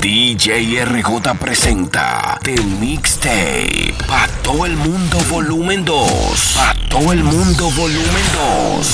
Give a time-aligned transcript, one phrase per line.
[0.00, 3.94] DJ RJ presenta The Mixtape.
[4.08, 6.54] Pa' todo el mundo volumen 2.
[6.56, 8.24] Pa' todo el mundo volumen
[8.78, 8.86] 2.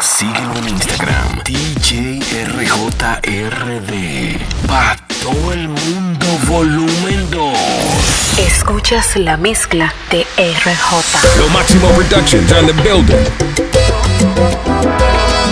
[0.00, 1.42] Síguelo en Instagram.
[1.44, 4.38] DJ RJRD.
[4.68, 7.58] Pa' todo el mundo volumen 2.
[8.38, 11.38] Escuchas la mezcla de RJ.
[11.38, 13.16] Lo Máximo Productions on the building.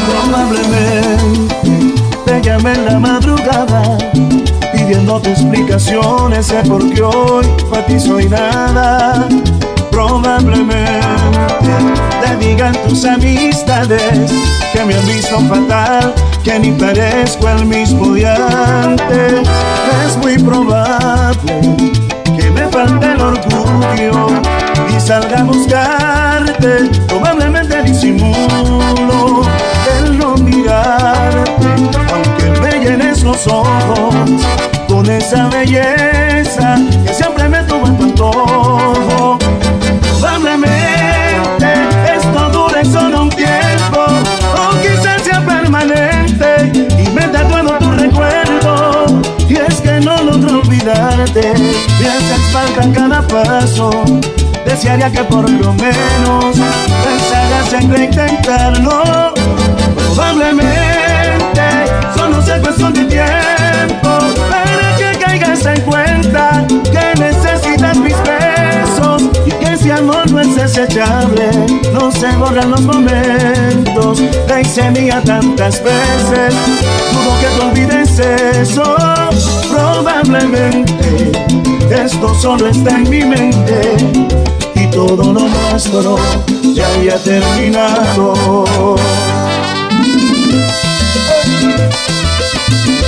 [0.09, 1.57] Probablemente
[2.25, 3.99] te llamé en la madrugada
[4.87, 7.97] pidiéndote explicaciones de por qué hoy para ti
[8.29, 9.27] nada.
[9.91, 11.01] Probablemente
[12.23, 14.31] te digan tus amistades
[14.73, 19.49] que me han visto fatal, que ni parezco el mismo de antes.
[20.07, 21.61] Es muy probable
[22.37, 24.29] que me falte el orgullo
[24.97, 26.91] y salga a buscarte.
[27.09, 29.43] Probablemente disimulo
[29.99, 31.67] el no mirarte,
[32.13, 34.15] aunque me llenes los ojos
[34.97, 39.39] con esa belleza que siempre me tuvo en tu antojo.
[40.19, 41.71] Probablemente
[42.17, 44.07] esto dure solo un tiempo,
[44.57, 49.07] o quizás sea permanente y me tatuado tu recuerdo.
[49.47, 51.53] Y es que no logro olvidarte,
[52.01, 53.91] me haces falta en cada paso.
[54.65, 56.57] Desearía que por lo menos
[57.05, 59.35] pensaras en reintentarlo.
[60.15, 61.67] Probablemente
[62.17, 64.56] solo sea cuestión de tiempo
[66.67, 71.51] que necesitas mis besos y que ese amor no es desechable.
[71.93, 76.55] No se borran los momentos, la hice mía tantas veces.
[77.13, 78.97] Dudo que te olvides eso.
[79.71, 81.33] Probablemente
[81.91, 83.97] esto solo está en mi mente
[84.75, 86.19] y todo lo nuestro
[86.75, 88.35] ya había terminado.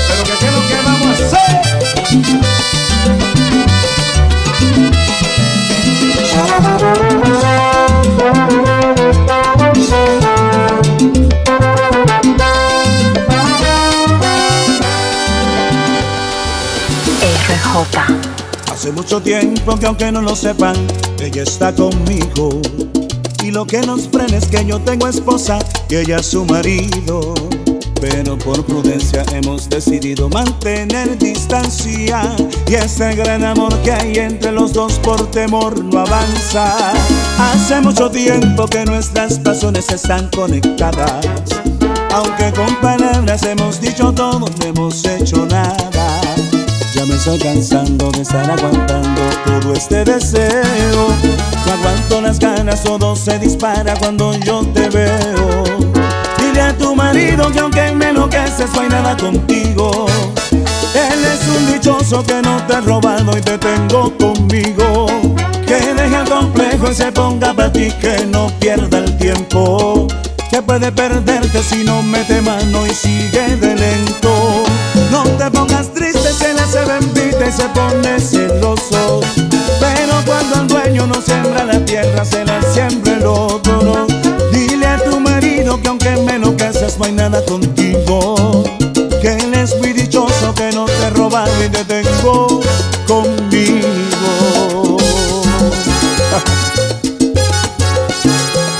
[0.08, 2.77] Pero que qué que vamos a hacer.
[18.72, 20.74] Hace mucho tiempo que aunque no lo sepan,
[21.20, 22.60] ella está conmigo.
[23.42, 25.58] Y lo que nos frena es que yo tengo esposa
[25.88, 27.34] y ella su marido.
[28.00, 32.36] Pero por prudencia hemos decidido mantener distancia.
[32.66, 36.92] Y ese gran amor que hay entre los dos por temor no avanza.
[37.38, 41.26] Hace mucho tiempo que nuestras pasiones están conectadas.
[42.12, 46.20] Aunque con palabras hemos dicho todo, no hemos hecho nada.
[46.94, 51.08] Ya me estoy cansando de estar aguantando todo este deseo.
[51.66, 55.97] No aguanto las ganas, todo se dispara cuando yo te veo.
[56.58, 60.06] Dile a tu marido que aunque me enloqueces, no hay nada contigo.
[60.50, 65.06] Él es un dichoso que no te ha robado y te tengo conmigo.
[65.64, 70.08] Que deje el complejo y se ponga para ti, que no pierda el tiempo.
[70.50, 74.64] Que puede perderte si no mete mano y sigue de lento.
[75.12, 79.20] No te pongas triste, se le hace bendita y se pone celoso.
[79.78, 84.17] Pero cuando el dueño no siembra la tierra, se la siembra el otro.
[85.76, 88.64] Que aunque me enloqueces, no hay nada contigo.
[89.20, 92.62] Que él es muy dichoso, que no te roba y te tengo
[93.06, 94.96] conmigo.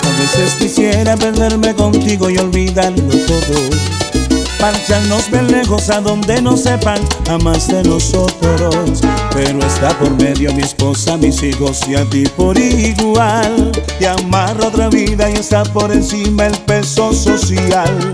[0.02, 4.17] A veces quisiera perderme contigo y olvidarlo todo.
[4.60, 9.00] Marcharnos bien lejos a donde no sepan a más de nosotros.
[9.32, 13.70] Pero está por medio mi esposa, mis hijos y a ti por igual.
[13.98, 18.12] Te amarro otra vida y está por encima el peso social.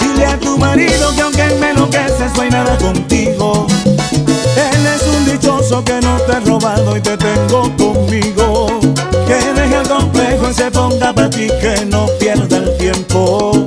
[0.00, 3.66] Dile a tu marido que aunque me enloqueces no hay nada contigo.
[3.86, 8.80] Él es un dichoso que no te ha robado y te tengo conmigo.
[9.26, 13.66] Que deje el complejo y se ponga para ti, que no pierda el tiempo.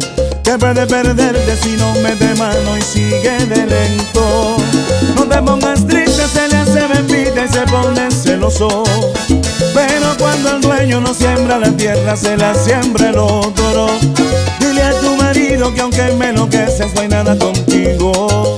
[0.54, 4.58] Que puede perderte si no mete mano y sigue de lento.
[5.16, 8.84] No te pongas triste, se le hace bendita y se pone celoso.
[9.74, 13.88] Pero cuando el dueño no siembra la tierra, se la siembra el otro.
[14.60, 18.56] Dile a tu marido que aunque me enloqueces, no hay nada contigo.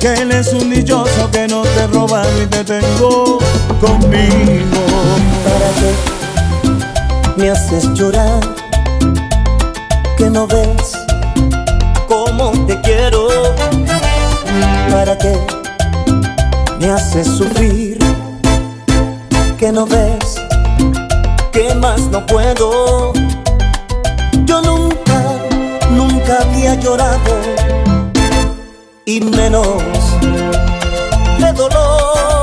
[0.00, 3.38] Que él es un dichoso que no te roba y te tengo
[3.80, 4.80] conmigo.
[5.44, 8.40] ¿Para qué me haces llorar?
[10.16, 11.07] Que no ves
[12.88, 13.28] quiero.
[14.90, 15.34] ¿Para qué
[16.80, 17.98] me haces sufrir?
[19.58, 20.40] Que no ves
[21.52, 23.12] que más no puedo.
[24.44, 25.20] Yo nunca,
[25.90, 27.34] nunca había llorado
[29.04, 29.82] y menos
[31.40, 32.37] de dolor.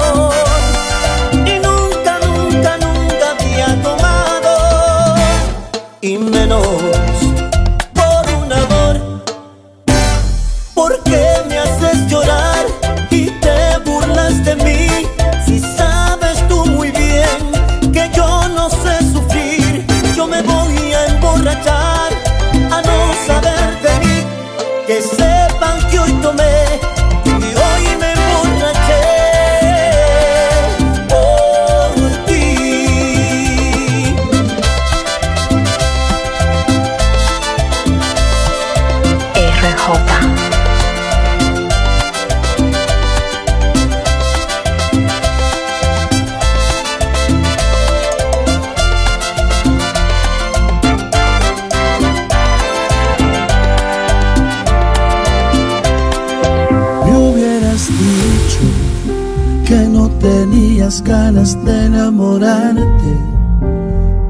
[61.34, 63.18] de enamorarte,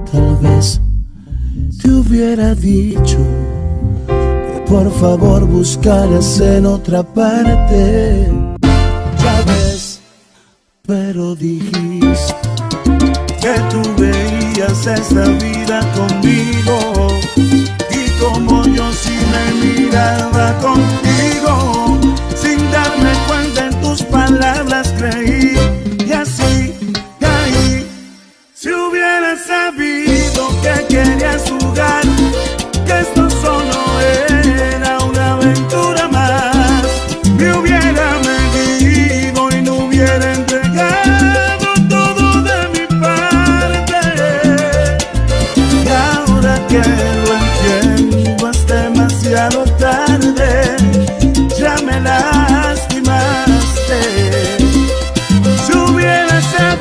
[0.10, 0.80] tal vez
[1.82, 3.18] te hubiera dicho
[4.08, 8.45] que por favor buscaras en otra parte.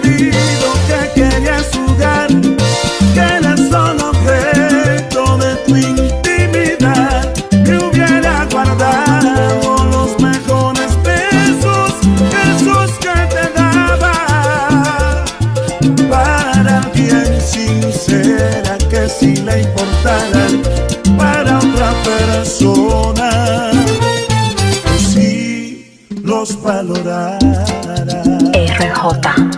[0.00, 2.29] que querías jugar,
[3.14, 7.32] que eres solo objeto de tu intimidad.
[7.52, 11.94] Me hubiera guardado los mejores besos,
[12.50, 15.25] esos que te daba,
[16.08, 20.62] para alguien sincera que si le importaran,
[21.17, 23.70] para otra persona.
[24.97, 27.38] Si los valorara.
[28.52, 29.53] RJ.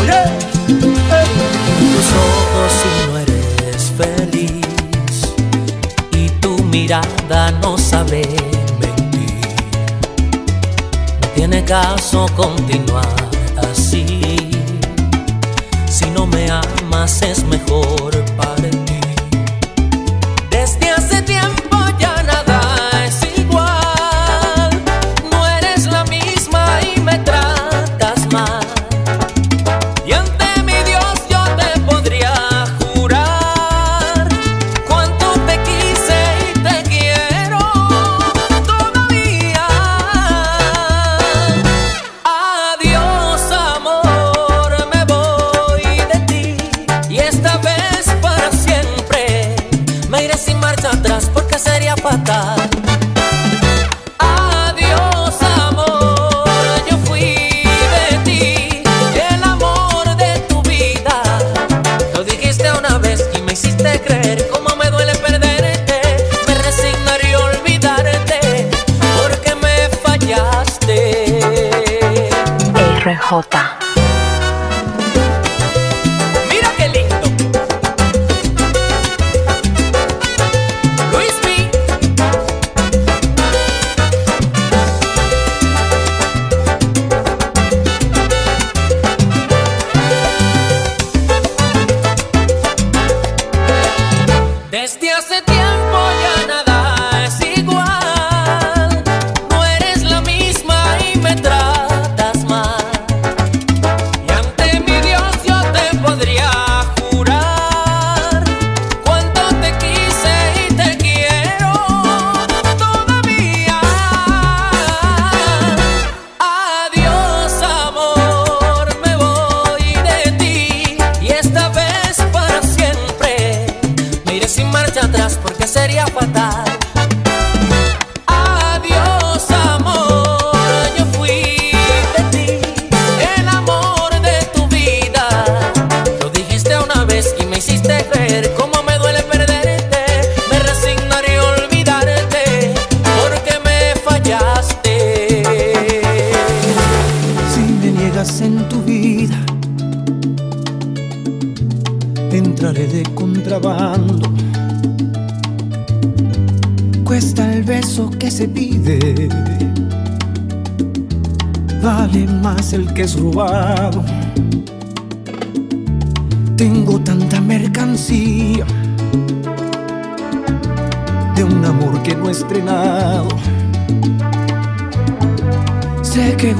[0.00, 0.22] Oye,
[1.78, 5.32] tus ojos si no eres feliz
[6.12, 8.28] y tu mirada no sabe
[8.78, 9.40] mentir.
[11.22, 13.15] No tiene caso continuar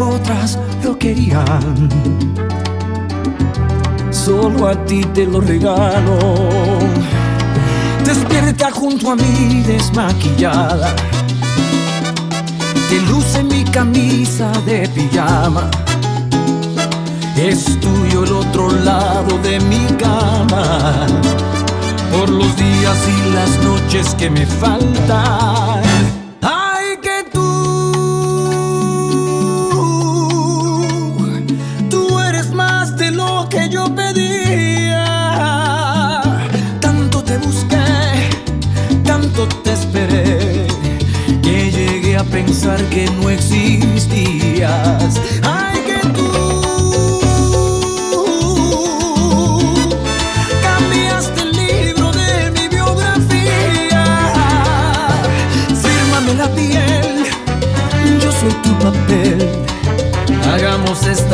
[0.01, 1.89] otras lo querían.
[4.11, 6.19] Solo a ti te lo regalo.
[8.05, 10.95] Despierta junto a mí desmaquillada.
[12.89, 15.71] Te luce mi camisa de pijama.
[17.37, 21.07] Es tuyo el otro lado de mi cama.
[22.13, 25.66] Por los días y las noches que me faltan.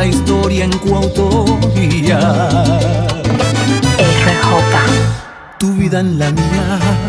[0.03, 2.19] esta historia en coautoría.
[3.99, 5.59] RJ.
[5.59, 7.02] Tu vida en la mía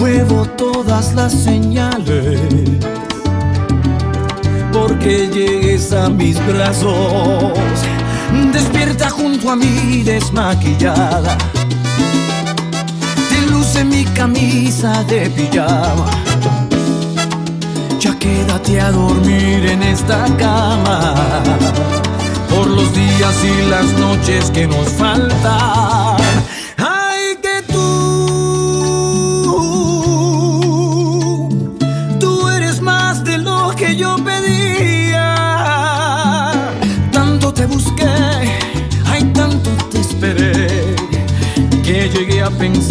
[0.00, 2.40] muevo todas las señales,
[4.72, 7.52] porque llegues a mis brazos,
[8.50, 11.36] despierta junto a mí desmaquillada,
[13.28, 16.10] te luce mi camisa de pijama.
[18.00, 21.14] Ya quédate a dormir en esta cama
[22.48, 25.89] por los días y las noches que nos faltan.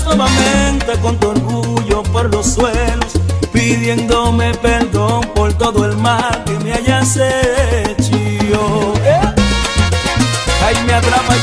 [0.00, 3.12] Nuevamente con tu orgullo por los suelos,
[3.52, 8.16] pidiéndome perdón por todo el mal que me hayas hecho.
[9.04, 9.20] Eh.
[10.64, 11.34] Ay, me atrapa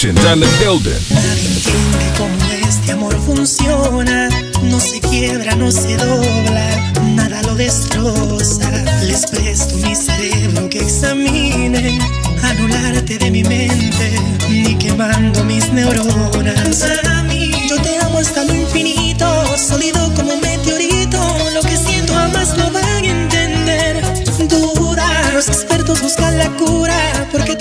[0.00, 0.96] Productions on the building.
[1.12, 2.34] Entiende cómo
[2.66, 4.30] este amor funciona.
[4.62, 8.70] No se quiebra, no se dobla, nada lo destroza.
[9.02, 11.98] Les presto mi cerebro que examinen,
[12.42, 16.82] anularte de mi mente, ni quemando mis neuronas.
[17.28, 19.26] Mí, yo te amo hasta lo infinito,
[19.58, 21.18] sólido como un meteorito.
[21.52, 24.02] Lo que siento jamás lo van a entender.
[24.48, 27.54] Duda, los expertos buscan la cura, porque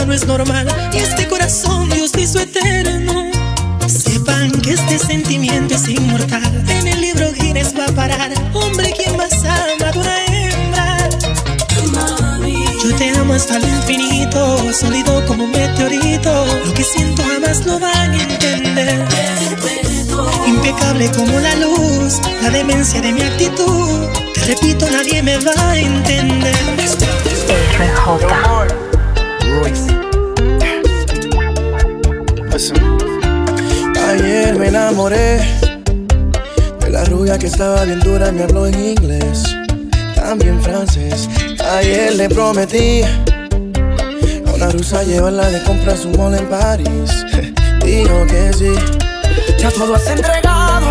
[0.00, 0.66] no es normal.
[0.92, 3.30] Y este corazón Dios hizo eterno.
[3.86, 6.64] Sepan que este sentimiento es inmortal.
[6.68, 8.32] En el libro Guinness va a parar.
[8.54, 11.08] Hombre, quien más ama de una hembra.
[12.82, 16.46] Yo te amo hasta el infinito, sólido como un meteorito.
[16.64, 19.06] Lo que siento jamás lo van a entender.
[20.46, 24.08] Impecable como la luz, la demencia de mi actitud.
[24.34, 26.56] Te repito, nadie me va a entender.
[34.72, 35.38] Enamoré
[36.80, 39.54] de la rubia que estaba bien dura me habló en inglés,
[40.14, 41.28] también francés.
[41.76, 47.26] Ayer le prometí a una rusa llevarla de compras un mall en París.
[47.84, 48.72] Dijo que sí.
[49.58, 50.86] Ya todo has entregado,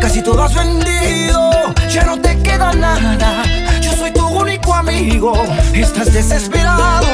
[0.00, 1.50] casi todo has vendido.
[1.90, 3.42] Ya no te queda nada.
[3.80, 5.32] Yo soy tu único amigo.
[5.74, 7.08] Estás desesperado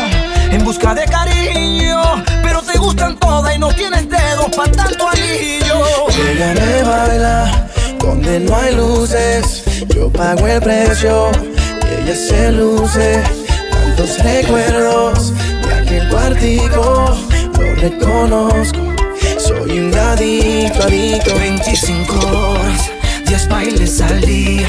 [0.51, 5.64] en busca de cariño, pero te gustan todas y no tienes dedos para tanto anillo.
[6.17, 9.65] Ella me baila donde no hay luces.
[9.95, 11.31] Yo pago el precio
[11.83, 13.23] y ella se luce.
[13.71, 17.17] Tantos recuerdos de aquel cuartico,
[17.59, 18.81] lo reconozco.
[19.39, 21.35] Soy un adicto, adicto.
[21.35, 22.91] 25 horas,
[23.27, 24.69] 10 bailes al día.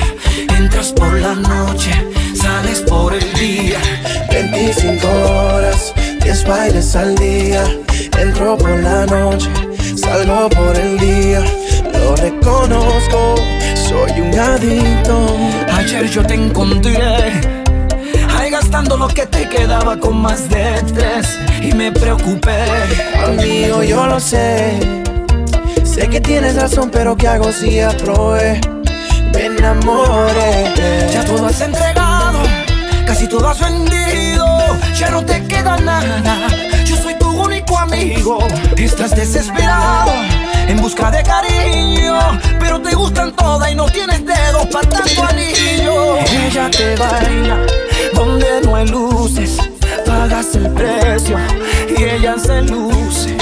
[0.57, 1.91] Entras por la noche,
[2.35, 3.79] sales por el día.
[4.31, 7.63] 25 horas, 10 bailes al día.
[8.19, 9.49] Entro por la noche,
[10.05, 11.41] salgo por el día.
[11.93, 13.35] Lo reconozco,
[13.75, 15.37] soy un adicto.
[15.73, 16.97] Ayer yo te encontré
[18.37, 22.59] ahí gastando lo que te quedaba con más de tres y me preocupé.
[23.25, 24.79] Amigo, yo lo sé.
[25.83, 28.59] Sé que tienes razón, pero ¿qué hago si aprobé?
[29.33, 30.73] Me enamoré.
[31.13, 32.39] Ya todo has entregado,
[33.07, 34.45] casi todo has vendido.
[34.99, 36.64] Ya no te queda nada.
[37.85, 38.39] Amigo.
[38.77, 40.11] Estás desesperado
[40.67, 42.17] en busca de cariño,
[42.59, 46.17] pero te gustan todas y no tienes dedos para tanto anillo.
[46.17, 47.57] Ella te baila
[48.13, 49.57] donde no hay luces.
[50.05, 51.37] Pagas el precio
[51.97, 53.35] y ella se luce.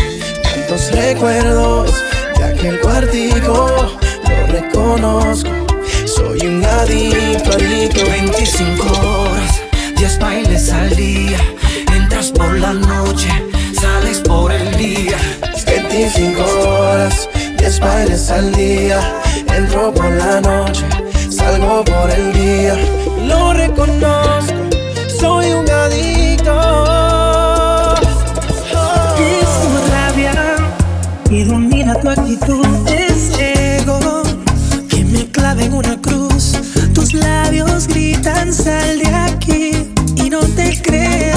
[0.44, 1.94] Tantos recuerdos
[2.38, 3.68] de aquel cuartico,
[4.30, 5.50] lo reconozco.
[6.06, 8.06] Soy un adicto, adicto.
[8.06, 9.62] 25 horas,
[9.98, 11.40] 10 bailes al día.
[11.96, 13.30] Entras por la noche,
[13.74, 15.18] sales por el día.
[15.94, 19.00] 25 horas, 10 bailes al día.
[19.56, 20.86] Entro por la noche,
[21.30, 22.76] salgo por el día.
[23.28, 24.54] Lo reconozco,
[25.20, 26.52] soy un adicto.
[26.52, 27.94] Oh.
[29.20, 30.34] Es tu rabia
[31.30, 32.66] y domina tu actitud.
[32.90, 34.24] Es ego
[34.90, 36.54] que me clave en una cruz.
[36.96, 41.33] Tus labios gritan, sal de aquí y no te creas.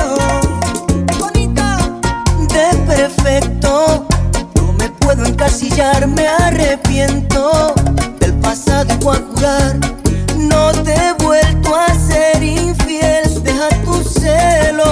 [3.26, 7.74] No me puedo encasillar, me arrepiento
[8.20, 9.76] del pasado y voy a jurar.
[10.38, 14.85] No te he vuelto a ser infiel, deja tu celo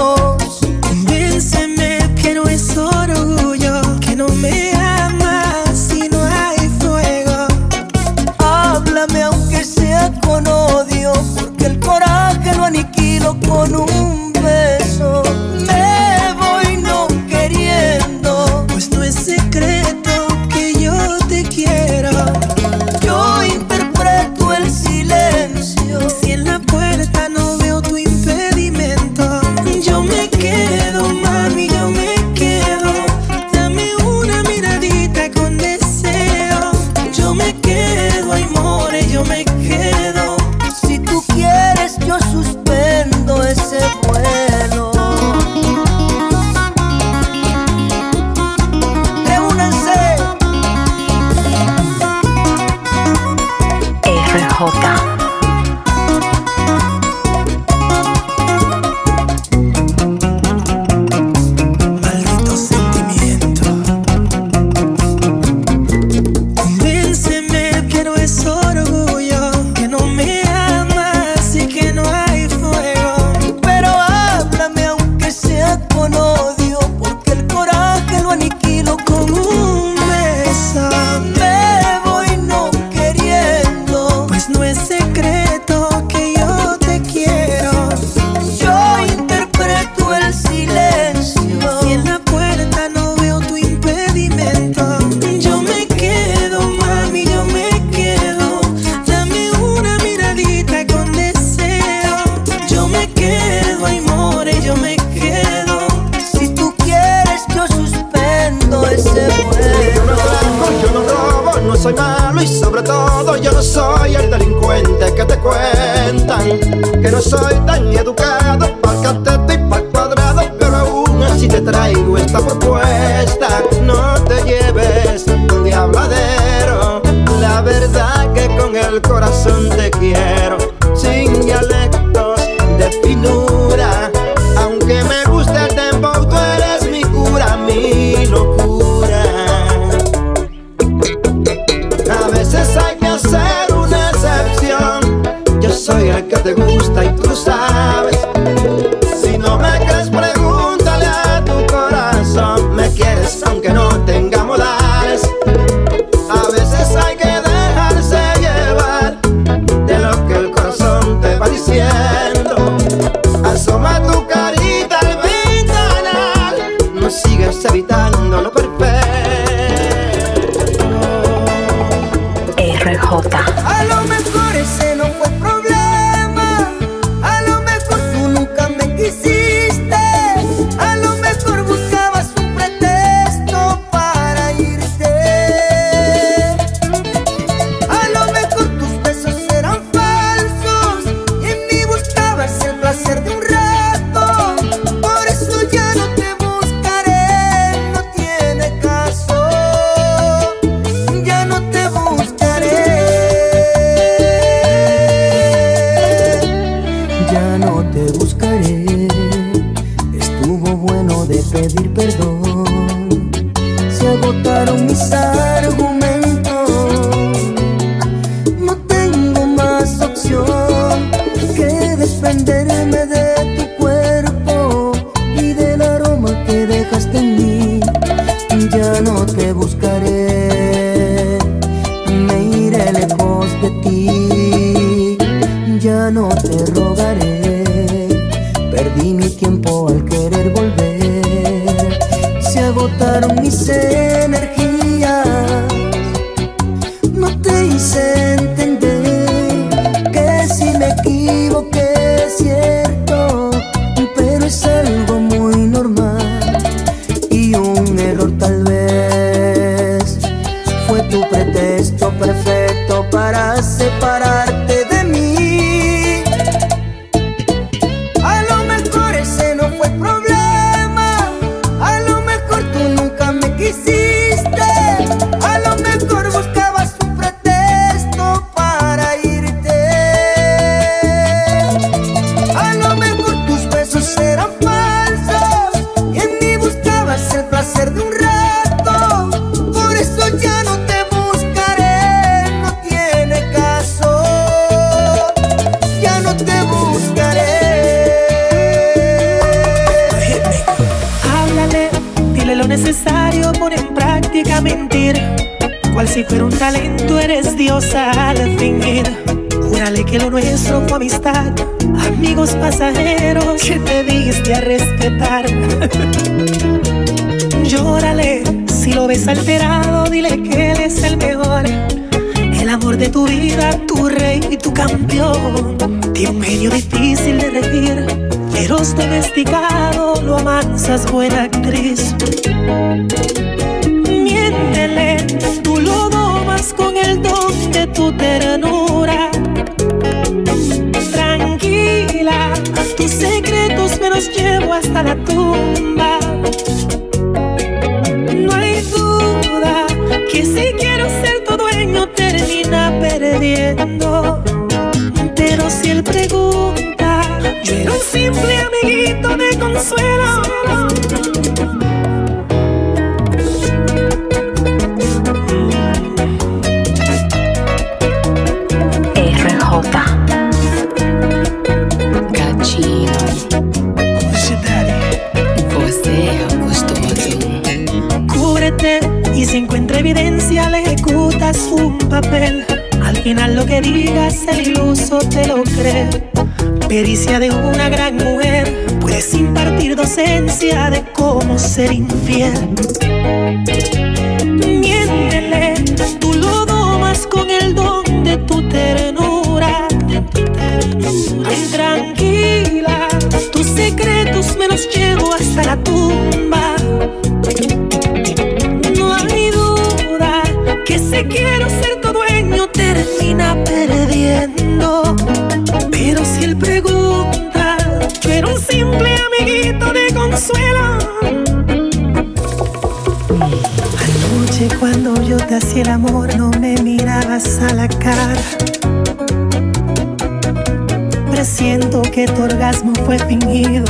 [431.31, 433.85] Presiento que tu orgasmo fue fingido.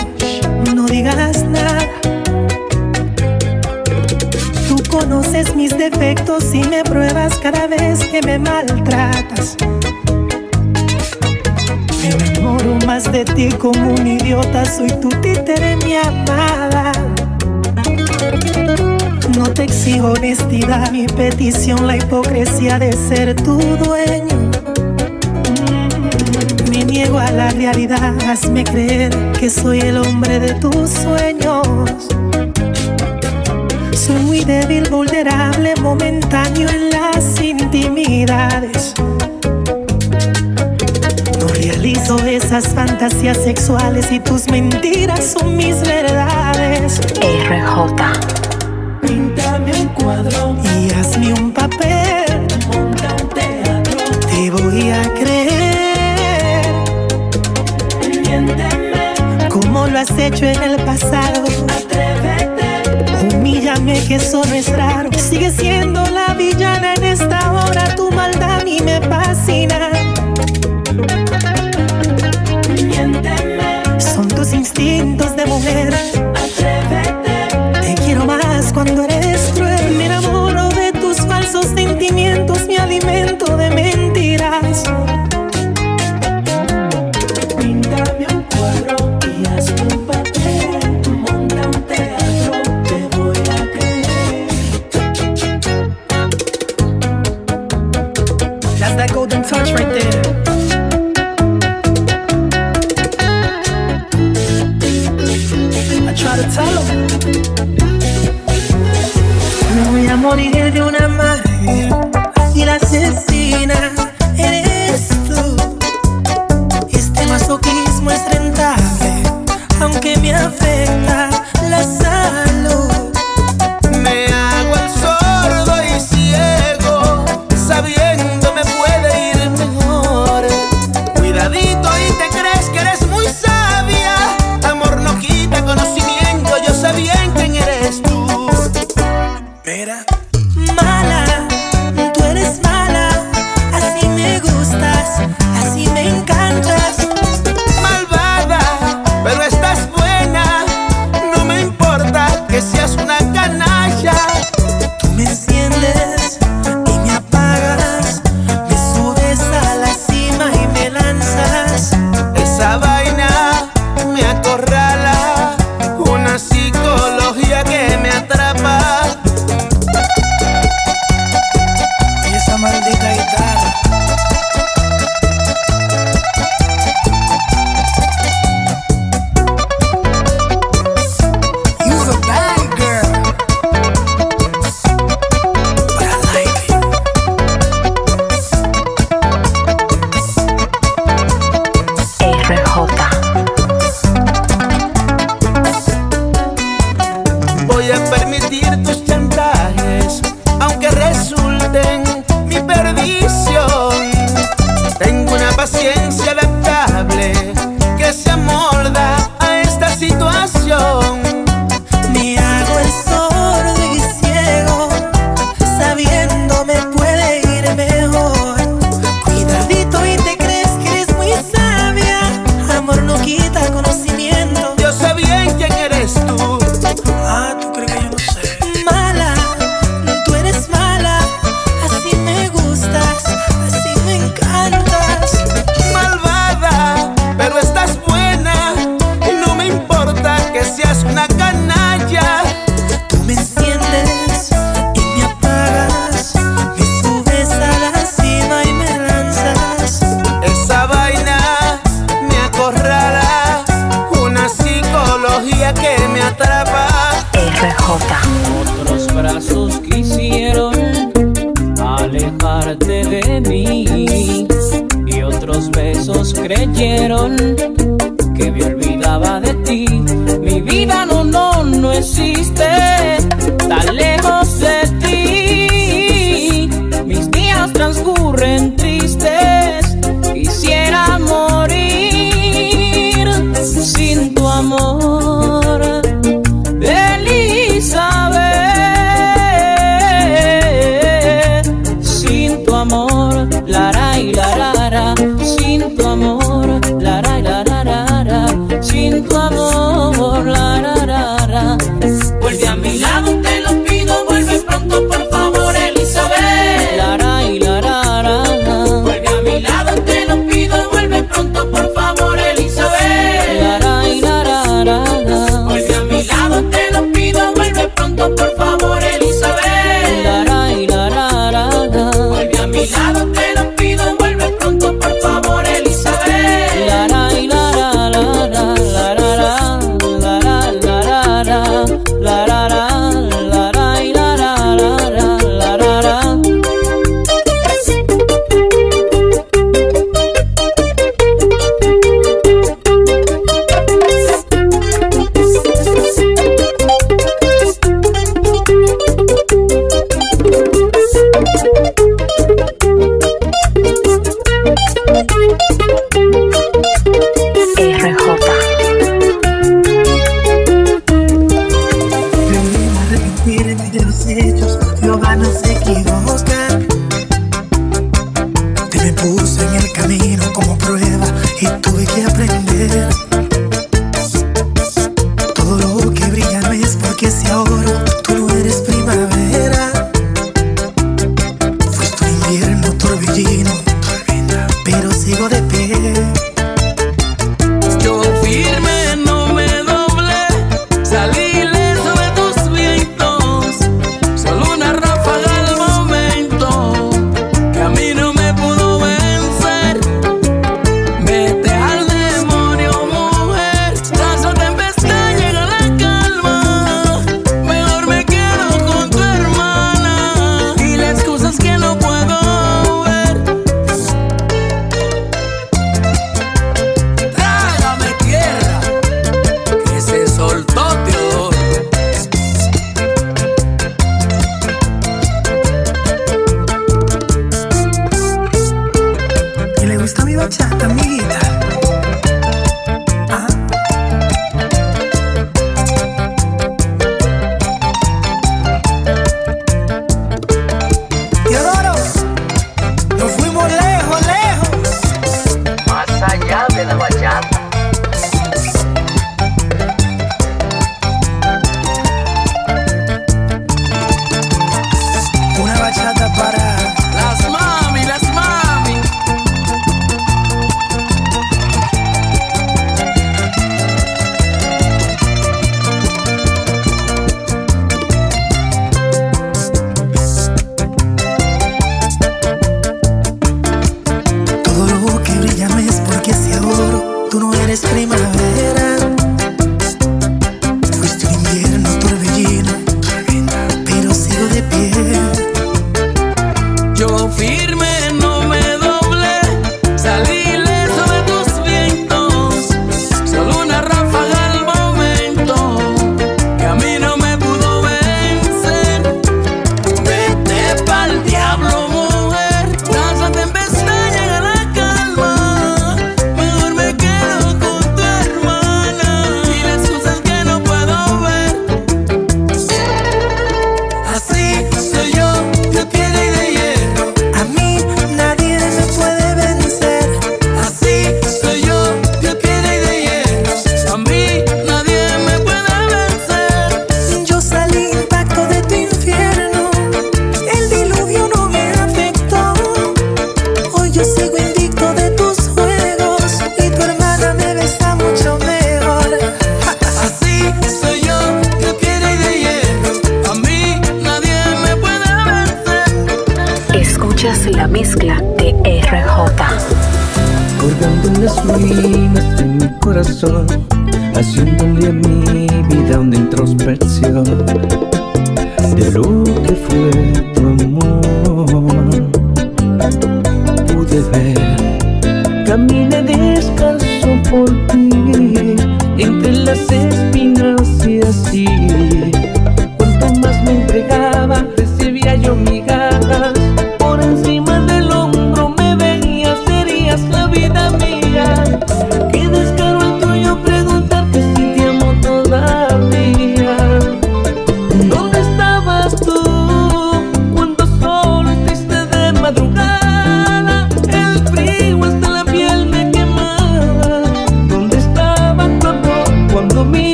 [0.72, 1.88] No digas nada.
[4.68, 9.56] Tú conoces mis defectos y me pruebas cada vez que me maltratas.
[12.00, 14.64] Me enamoro más de ti como un idiota.
[14.64, 16.92] Soy tu títere, mi amada.
[19.37, 24.51] No te exijo honestidad, mi petición la hipocresía de ser tu dueño.
[25.70, 32.09] Mm, me niego a la realidad, hazme creer que soy el hombre de tus sueños.
[33.97, 38.95] Soy muy débil, vulnerable, momentáneo en las intimidades.
[41.41, 47.01] No realizo esas fantasías sexuales y tus mentiras son mis verdades.
[47.18, 48.43] RJ
[50.95, 52.95] hazme un papel, un
[53.28, 56.66] teatro, te voy a creer.
[58.22, 59.49] Miénteme.
[59.49, 63.36] Como lo has hecho en el pasado, atrévete.
[63.36, 65.11] Humíllame que eso no es raro.
[65.18, 69.90] Sigue siendo la villana en esta hora, tu maldad a mí me fascina.
[72.68, 74.01] Miénteme.
[74.01, 75.92] Son tus instintos de mujer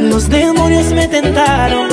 [0.00, 1.88] Los demonios me tentaron.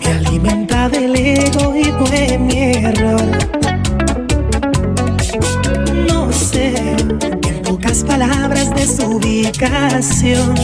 [0.00, 3.22] me alimenta del ego y fue mi error.
[6.06, 6.74] No sé,
[7.48, 10.54] en pocas palabras desubicación.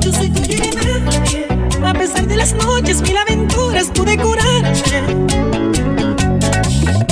[0.00, 5.02] Yo soy tu llena, a pesar de las noches, mil aventuras pude curarte.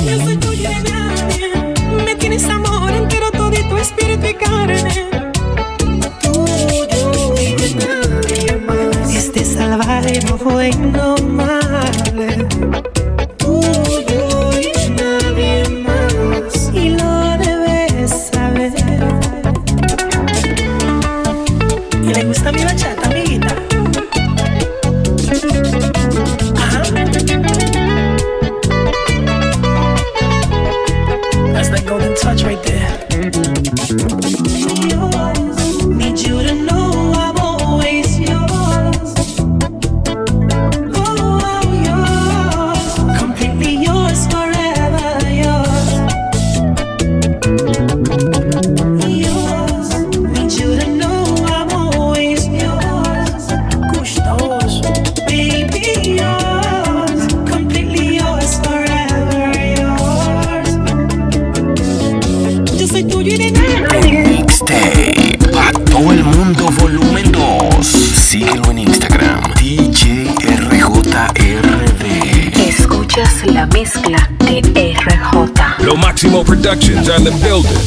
[0.04, 1.12] Yo soy tu llena,
[2.04, 5.25] me tienes amor entero, todito espíritu y carne.
[9.76, 12.85] Have I made my way no mile?
[76.46, 77.85] Productions on the building.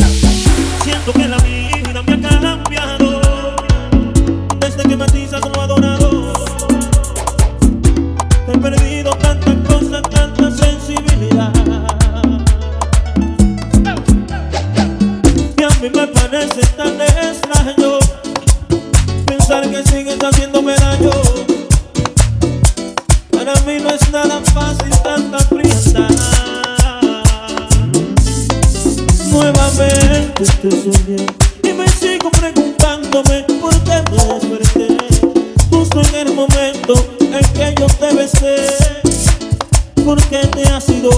[40.90, 41.12] sido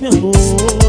[0.00, 0.87] mi amor.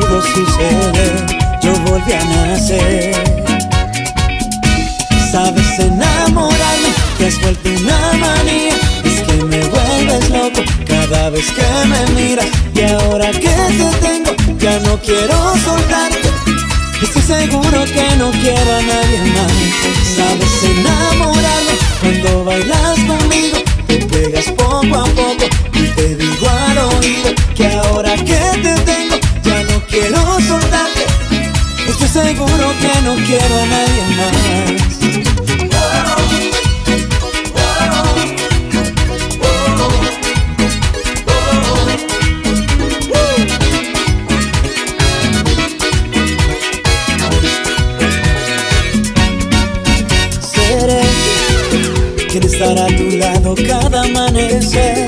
[0.00, 1.26] pudo suceder,
[1.62, 3.14] yo volví a nacer.
[5.30, 8.74] Sabes enamorarme, te has vuelto una manía,
[9.04, 12.46] es que me vuelves loco cada vez que me miras.
[12.74, 16.28] Y ahora que te tengo, ya no quiero soltarte.
[17.02, 19.52] Estoy seguro que no quiero a nadie más.
[20.16, 27.30] Sabes enamorarme cuando bailas conmigo, te pegas poco a poco y te digo al oído
[27.54, 28.59] que ahora que
[32.02, 34.40] Estoy seguro que no quiero a nadie más.
[50.40, 51.02] Seré
[52.30, 55.06] quien estará a tu lado cada amanecer.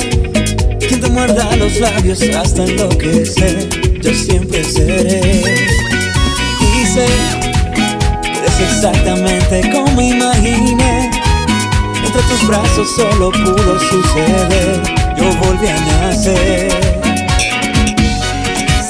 [0.78, 3.68] Quien te muerda los labios hasta enloquecer.
[4.02, 5.71] Yo siempre seré.
[6.94, 7.06] Que
[8.36, 11.10] eres exactamente como imaginé.
[12.04, 14.82] Entre tus brazos solo pudo suceder.
[15.16, 16.68] Yo volví a nacer.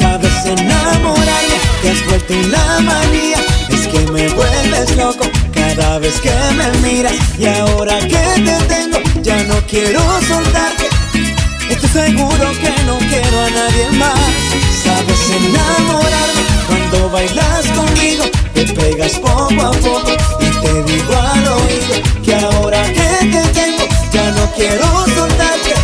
[0.01, 3.39] Sabes enamorarme, te has vuelto una manía.
[3.69, 5.25] Es que me vuelves loco
[5.55, 7.15] cada vez que me miras.
[7.39, 10.89] Y ahora que te tengo, ya no quiero soltarte.
[11.71, 14.72] Estoy seguro que no quiero a nadie más.
[14.83, 18.25] Sabes enamorarme cuando bailas conmigo.
[18.55, 23.85] Te pegas poco a poco y te digo al oído que ahora que te tengo,
[24.13, 25.75] ya no quiero soltarte.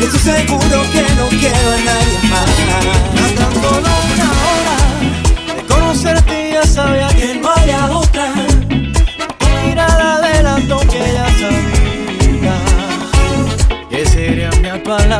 [0.00, 2.54] Estoy seguro que no quiero a nadie más.
[3.38, 4.76] Tan solo una hora
[5.56, 8.26] de conocerte ya sabía que no había otra.
[9.38, 12.56] Tu mirada adelantó que ya sabía
[13.90, 15.12] que sería mi actual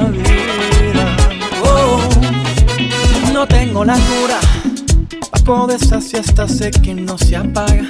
[3.84, 4.40] la cura
[5.30, 7.84] pa' poder si esta sé que no se apaga.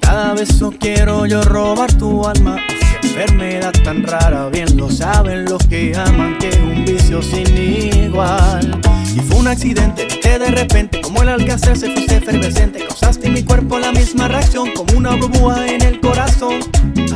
[0.00, 2.56] Cada beso quiero yo robar tu alma.
[3.02, 8.80] Enfermedad tan rara, bien lo saben los que aman que es un vicio sin igual.
[9.14, 13.34] Y fue un accidente que de repente, como el alcázar se fuiste efervescente, causaste en
[13.34, 16.60] mi cuerpo la misma reacción, como una burbuja en el corazón.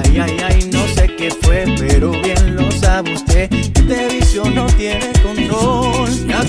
[0.04, 3.52] Ay, ay, ay, no sé qué fue, pero bien lo sabe usted.
[3.52, 6.08] Este vicio no tiene control.
[6.28, 6.44] Ya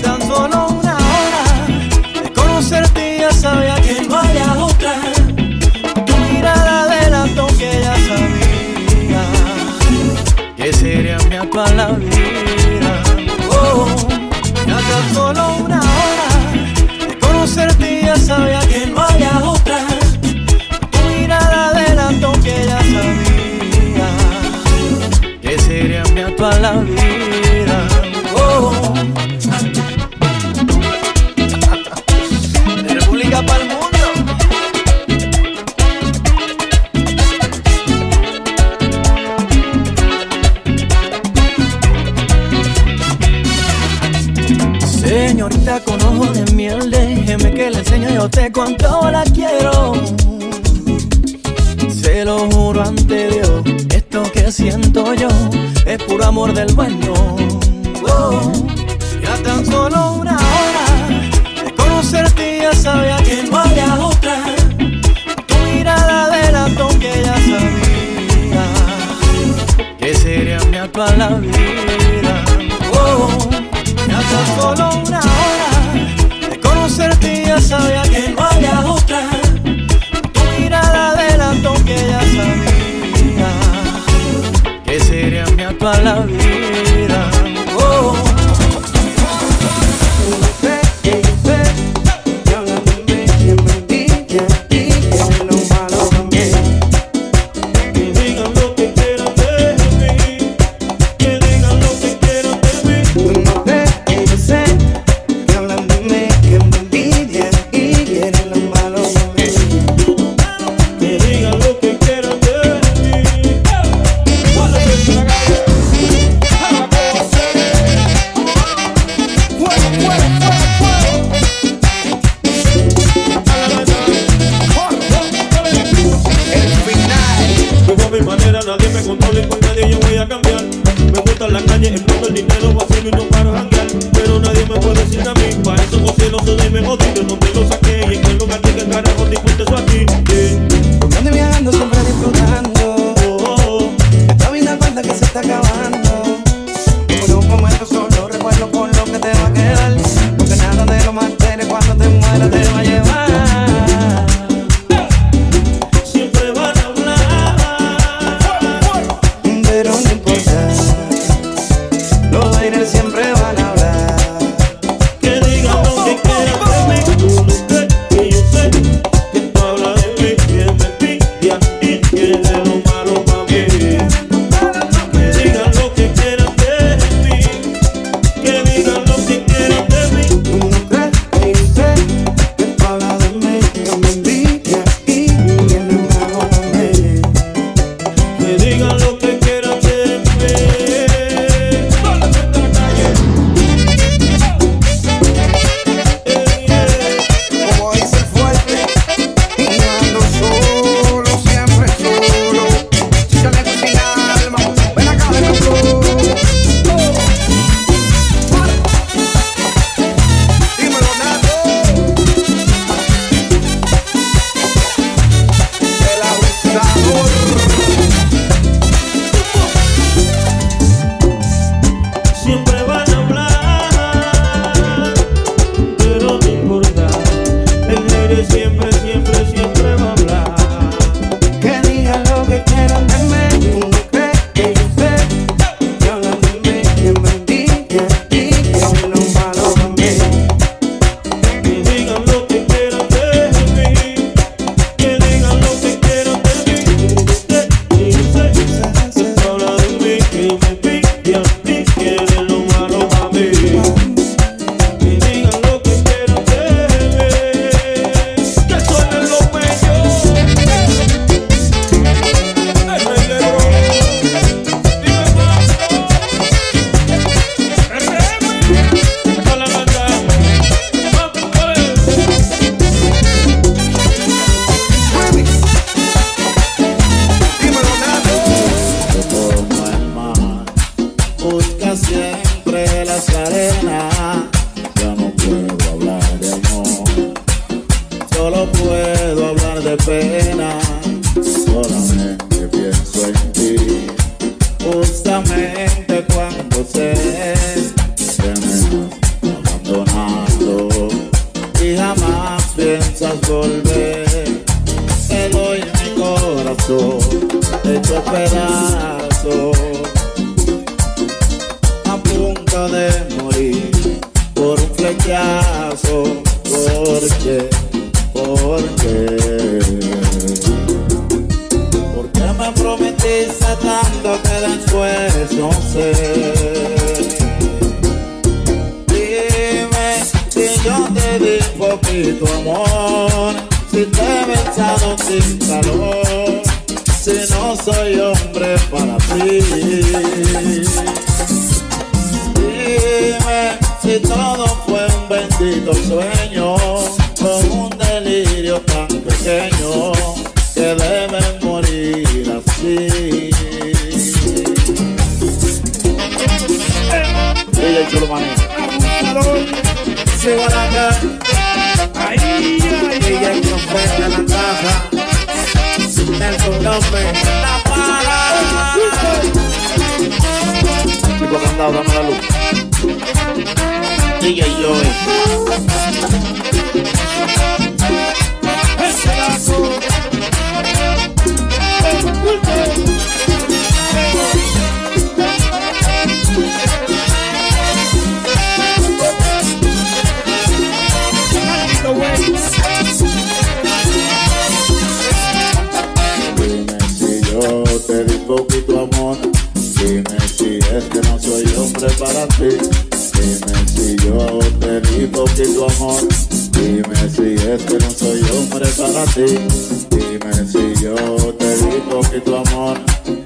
[11.88, 12.19] mi actual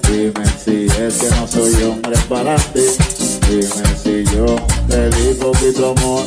[0.09, 2.87] Dime si es que no soy hombre para ti.
[3.49, 4.57] Dime si yo
[4.89, 6.25] te di poquito amor.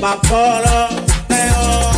[0.00, 0.88] Más polo,
[1.28, 1.94] peor.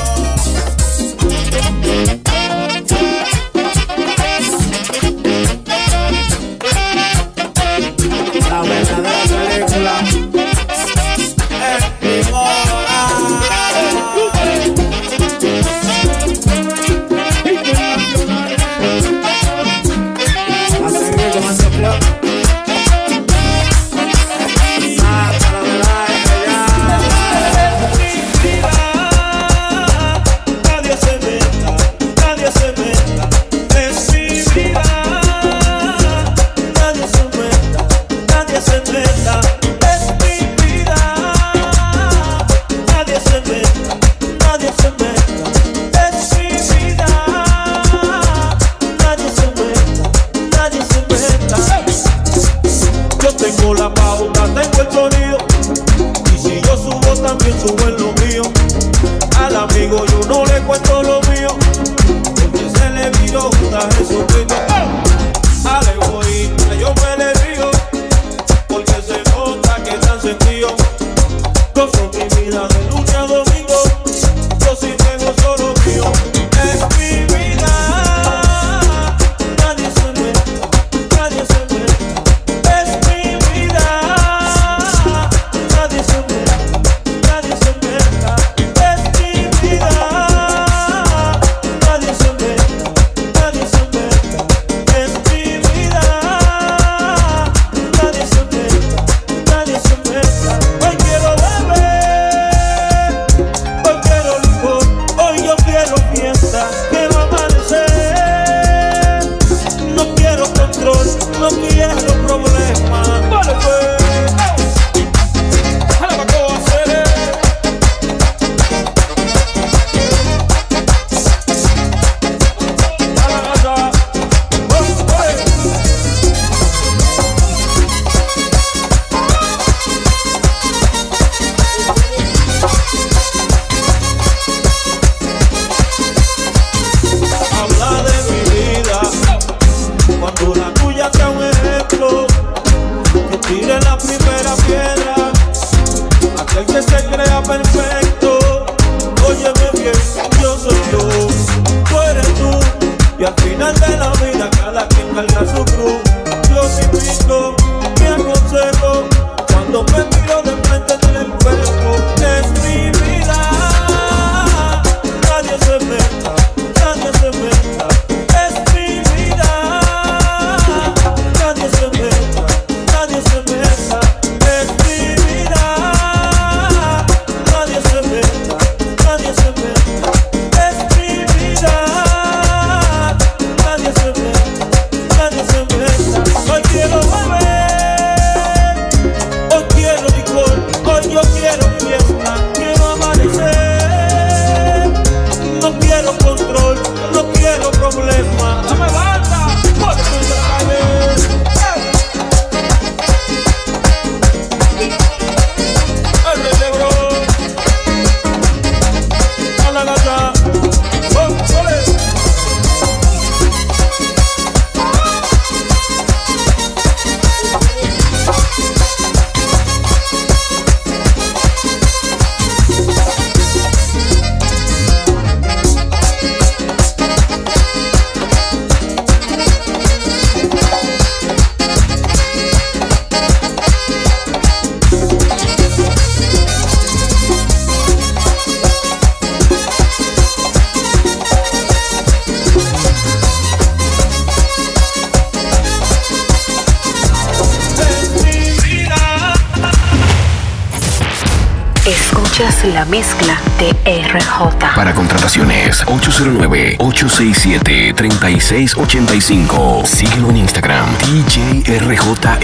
[258.46, 259.86] 809-867-3685.
[259.86, 262.36] Síguelo en Instagram, DJRJRD.